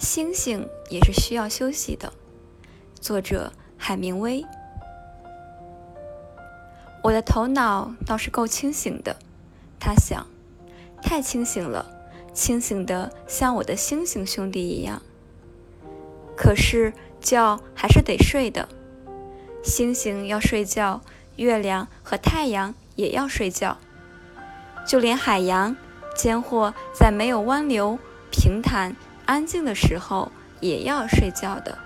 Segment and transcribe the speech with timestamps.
[0.00, 2.10] 星星也是需要休息的。
[3.02, 4.42] 作者海明威。
[7.04, 9.16] 我的头脑倒是够清醒的，
[9.78, 10.26] 他想，
[11.02, 11.84] 太清醒了，
[12.32, 15.02] 清醒的像我的星星兄弟一样。
[16.34, 18.70] 可是觉还是得睡的，
[19.62, 21.02] 星星要睡觉，
[21.36, 23.76] 月亮和太阳也要睡觉，
[24.86, 25.76] 就连海洋，
[26.16, 27.98] 间或在没有湾流、
[28.30, 28.96] 平坦、
[29.30, 31.78] 安静的时候，也要睡觉的。